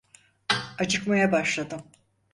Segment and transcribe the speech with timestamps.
[0.79, 1.83] Acıkmaya başladım.